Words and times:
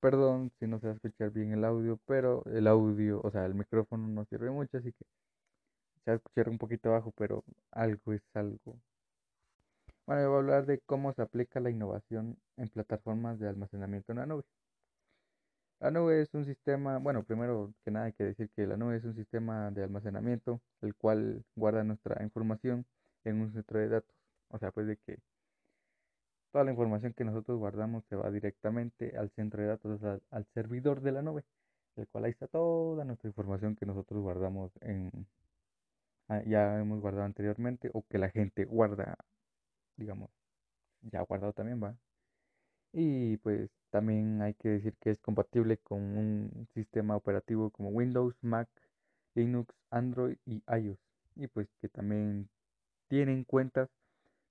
Perdón 0.00 0.50
si 0.58 0.66
no 0.66 0.78
se 0.80 0.86
va 0.86 0.92
a 0.92 0.96
escuchar 0.96 1.30
bien 1.30 1.52
el 1.52 1.64
audio, 1.64 1.98
pero 2.06 2.42
el 2.46 2.66
audio, 2.66 3.20
o 3.22 3.30
sea, 3.30 3.44
el 3.46 3.54
micrófono 3.54 4.08
no 4.08 4.24
sirve 4.26 4.50
mucho, 4.50 4.78
así 4.78 4.92
que 4.92 5.04
se 6.04 6.10
va 6.10 6.14
a 6.14 6.16
escuchar 6.16 6.48
un 6.48 6.58
poquito 6.58 6.90
bajo, 6.90 7.12
pero 7.12 7.44
algo 7.70 8.12
es 8.12 8.22
algo. 8.34 8.78
Bueno, 10.06 10.22
yo 10.22 10.28
voy 10.30 10.36
a 10.36 10.40
hablar 10.40 10.66
de 10.66 10.80
cómo 10.80 11.12
se 11.12 11.22
aplica 11.22 11.60
la 11.60 11.70
innovación 11.70 12.36
en 12.56 12.68
plataformas 12.68 13.38
de 13.38 13.48
almacenamiento 13.48 14.12
en 14.12 14.18
la 14.18 14.26
nube. 14.26 14.44
La 15.80 15.90
nube 15.90 16.22
es 16.22 16.32
un 16.34 16.44
sistema, 16.44 16.98
bueno, 16.98 17.22
primero 17.22 17.72
que 17.84 17.90
nada 17.90 18.06
hay 18.06 18.12
que 18.12 18.24
decir 18.24 18.50
que 18.56 18.66
la 18.66 18.76
nube 18.76 18.96
es 18.96 19.04
un 19.04 19.14
sistema 19.14 19.70
de 19.70 19.84
almacenamiento, 19.84 20.60
el 20.82 20.94
cual 20.94 21.44
guarda 21.56 21.84
nuestra 21.84 22.22
información 22.22 22.86
en 23.24 23.40
un 23.40 23.52
centro 23.52 23.78
de 23.78 23.88
datos. 23.88 24.14
O 24.48 24.58
sea, 24.58 24.72
pues 24.72 24.86
de 24.86 24.96
que 24.96 25.18
toda 26.52 26.64
la 26.64 26.70
información 26.72 27.12
que 27.14 27.24
nosotros 27.24 27.58
guardamos 27.58 28.04
se 28.08 28.16
va 28.16 28.30
directamente 28.30 29.16
al 29.16 29.30
centro 29.30 29.62
de 29.62 29.68
datos, 29.68 30.00
al 30.30 30.46
servidor 30.54 31.00
de 31.00 31.12
la 31.12 31.22
nube, 31.22 31.44
el 31.96 32.08
cual 32.08 32.24
ahí 32.24 32.32
está 32.32 32.46
toda 32.48 33.04
nuestra 33.04 33.28
información 33.28 33.76
que 33.76 33.86
nosotros 33.86 34.20
guardamos 34.22 34.72
en, 34.80 35.10
ah, 36.28 36.42
ya 36.46 36.78
hemos 36.80 37.00
guardado 37.00 37.24
anteriormente 37.26 37.90
o 37.92 38.04
que 38.08 38.18
la 38.18 38.30
gente 38.30 38.64
guarda, 38.64 39.16
digamos, 39.96 40.30
ya 41.02 41.22
guardado 41.22 41.52
también 41.52 41.82
va. 41.82 41.96
Y 42.92 43.36
pues 43.38 43.70
también 43.90 44.42
hay 44.42 44.54
que 44.54 44.68
decir 44.70 44.94
que 45.00 45.10
es 45.10 45.18
compatible 45.20 45.78
con 45.78 46.00
un 46.00 46.68
sistema 46.74 47.16
operativo 47.16 47.70
como 47.70 47.90
Windows, 47.90 48.34
Mac, 48.42 48.68
Linux, 49.34 49.74
Android 49.90 50.36
y 50.46 50.62
iOS. 50.68 50.98
Y 51.36 51.46
pues 51.48 51.68
que 51.80 51.88
también 51.88 52.48
tienen 53.08 53.44
cuentas 53.44 53.88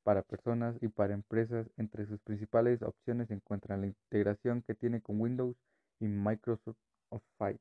para 0.09 0.23
personas 0.23 0.75
y 0.81 0.87
para 0.87 1.13
empresas. 1.13 1.67
Entre 1.77 2.07
sus 2.07 2.19
principales 2.21 2.81
opciones 2.81 3.27
se 3.27 3.35
encuentran 3.35 3.81
la 3.81 3.87
integración 3.87 4.63
que 4.63 4.73
tiene 4.73 5.01
con 5.01 5.21
Windows 5.21 5.55
y 5.99 6.07
Microsoft 6.07 6.77
Office. 7.09 7.59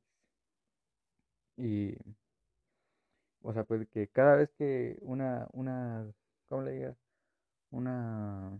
Y, 1.58 1.94
o 3.42 3.52
sea, 3.52 3.64
pues 3.64 3.86
que 3.90 4.08
cada 4.08 4.36
vez 4.36 4.50
que 4.56 4.96
una, 5.02 5.46
una, 5.52 6.06
¿cómo 6.48 6.62
le 6.62 6.72
digas? 6.72 6.96
Una, 7.70 8.58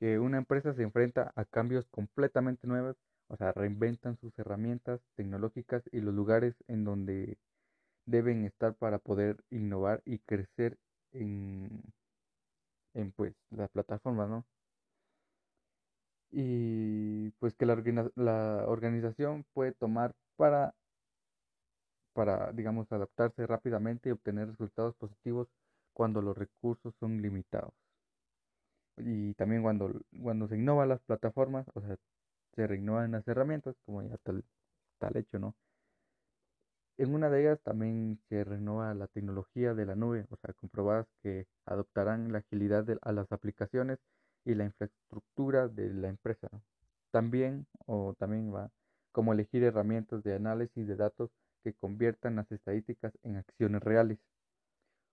que 0.00 0.18
una 0.18 0.38
empresa 0.38 0.74
se 0.74 0.82
enfrenta 0.82 1.32
a 1.36 1.44
cambios 1.44 1.86
completamente 1.92 2.66
nuevos, 2.66 2.96
o 3.28 3.36
sea, 3.36 3.52
reinventan 3.52 4.16
sus 4.16 4.36
herramientas 4.36 5.00
tecnológicas 5.14 5.84
y 5.92 6.00
los 6.00 6.12
lugares 6.12 6.56
en 6.66 6.82
donde 6.82 7.38
deben 8.06 8.44
estar 8.44 8.74
para 8.74 8.98
poder 8.98 9.36
innovar 9.50 10.02
y 10.04 10.18
crecer 10.18 10.76
en, 11.12 11.82
en 12.94 13.12
pues 13.12 13.34
las 13.50 13.70
plataformas, 13.70 14.28
¿no? 14.30 14.46
Y 16.32 17.30
pues 17.38 17.54
que 17.54 17.64
la, 17.66 17.76
la 18.16 18.64
organización 18.66 19.44
puede 19.54 19.70
tomar 19.72 20.14
para, 20.36 20.74
para, 22.14 22.52
digamos, 22.52 22.90
adaptarse 22.90 23.46
rápidamente 23.46 24.08
y 24.08 24.12
obtener 24.12 24.48
resultados 24.48 24.94
positivos 24.96 25.48
cuando 25.92 26.22
los 26.22 26.36
recursos 26.38 26.94
son 26.98 27.20
limitados. 27.20 27.74
Y 28.96 29.34
también 29.34 29.62
cuando, 29.62 30.00
cuando 30.22 30.48
se 30.48 30.56
innovan 30.56 30.88
las 30.88 31.02
plataformas, 31.02 31.66
o 31.74 31.80
sea, 31.82 31.96
se 32.54 32.66
reinnovan 32.66 33.12
las 33.12 33.26
herramientas, 33.28 33.76
como 33.86 34.02
ya 34.02 34.16
tal, 34.18 34.44
tal 34.98 35.16
hecho, 35.16 35.38
¿no? 35.38 35.56
En 36.98 37.14
una 37.14 37.28
de 37.30 37.40
ellas 37.42 37.60
también 37.62 38.18
se 38.28 38.44
renueva 38.44 38.94
la 38.94 39.06
tecnología 39.06 39.74
de 39.74 39.86
la 39.86 39.94
nube, 39.94 40.26
o 40.30 40.36
sea, 40.36 40.54
comprobadas 40.54 41.06
que 41.22 41.46
adoptarán 41.66 42.32
la 42.32 42.38
agilidad 42.38 42.86
a 43.02 43.12
las 43.12 43.30
aplicaciones 43.32 43.98
y 44.44 44.54
la 44.54 44.64
infraestructura 44.64 45.68
de 45.68 45.92
la 45.92 46.08
empresa. 46.08 46.48
También, 47.10 47.66
o 47.86 48.14
también 48.18 48.54
va, 48.54 48.70
como 49.12 49.32
elegir 49.32 49.62
herramientas 49.64 50.22
de 50.22 50.34
análisis 50.34 50.86
de 50.86 50.96
datos 50.96 51.30
que 51.62 51.74
conviertan 51.74 52.36
las 52.36 52.50
estadísticas 52.50 53.12
en 53.22 53.36
acciones 53.36 53.82
reales. 53.82 54.18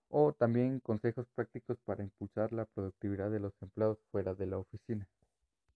O 0.08 0.32
también 0.32 0.80
consejos 0.80 1.26
prácticos 1.34 1.78
para 1.84 2.02
impulsar 2.02 2.52
la 2.52 2.66
productividad 2.66 3.30
de 3.30 3.40
los 3.40 3.52
empleados 3.62 3.98
fuera 4.10 4.34
de 4.34 4.46
la 4.46 4.58
oficina. 4.58 5.08